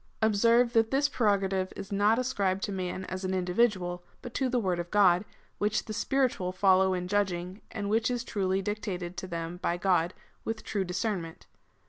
[0.29, 4.33] '"Observe, that this pre rogative is not ascribed to the man as an individual, but
[4.33, 5.23] to the word of God,
[5.59, 10.15] which the spiritual follow in judging, and which is truly dictated to them by God
[10.43, 11.45] with true discern ment.